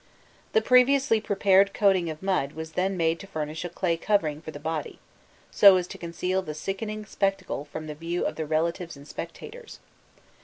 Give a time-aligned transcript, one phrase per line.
[0.53, 4.49] The previously prepared coating of mud was then made to furnish a clay covering for
[4.49, 4.97] the body,
[5.51, 9.77] so as to conceal the sickening spectacle from the view of the relatives and spectators.